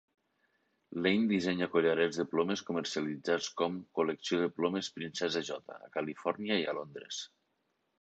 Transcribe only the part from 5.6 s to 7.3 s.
a Califòrnia i a Londres.